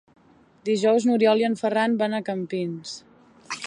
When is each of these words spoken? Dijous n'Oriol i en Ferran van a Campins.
Dijous 0.69 1.05
n'Oriol 1.09 1.43
i 1.43 1.47
en 1.51 1.59
Ferran 1.61 1.95
van 2.03 2.17
a 2.17 2.23
Campins. 2.31 3.01